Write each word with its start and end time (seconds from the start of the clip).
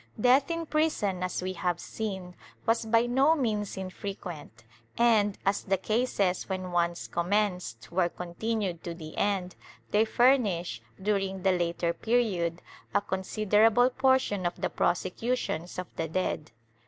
Death 0.19 0.49
in 0.49 0.65
prison, 0.65 1.21
as 1.21 1.43
we 1.43 1.53
have 1.53 1.79
seen, 1.79 2.35
w^as 2.67 2.89
by 2.89 3.05
no 3.05 3.35
means 3.35 3.77
infrequent 3.77 4.63
and, 4.97 5.37
as 5.45 5.61
the 5.63 5.77
cases 5.77 6.49
when 6.49 6.71
once 6.71 7.07
commenced 7.07 7.91
were 7.91 8.09
continued 8.09 8.83
to 8.83 8.95
the 8.95 9.15
end, 9.15 9.55
they 9.91 10.03
furnish, 10.03 10.81
during 10.99 11.43
the 11.43 11.51
later 11.51 11.93
period, 11.93 12.63
a 12.95 13.01
considerable 13.01 13.91
portion 13.91 14.43
of 14.47 14.59
the 14.59 14.71
prosecutions 14.71 15.77
of 15.77 15.85
the 15.97 16.07
dead. 16.07 16.49